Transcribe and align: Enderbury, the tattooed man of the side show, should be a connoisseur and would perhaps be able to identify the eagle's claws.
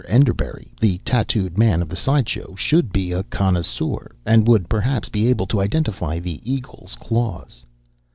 Enderbury, 0.07 0.73
the 0.79 0.97
tattooed 1.05 1.59
man 1.59 1.79
of 1.79 1.87
the 1.87 1.95
side 1.95 2.27
show, 2.27 2.55
should 2.57 2.91
be 2.91 3.11
a 3.11 3.21
connoisseur 3.25 4.09
and 4.25 4.47
would 4.47 4.67
perhaps 4.67 5.09
be 5.09 5.27
able 5.27 5.45
to 5.45 5.61
identify 5.61 6.17
the 6.17 6.41
eagle's 6.43 6.95
claws. 6.95 7.63